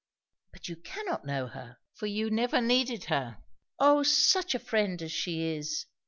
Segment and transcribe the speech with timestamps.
[0.51, 3.37] "But you cannot know her, for you never needed her.
[3.77, 5.85] O such a friend as she is!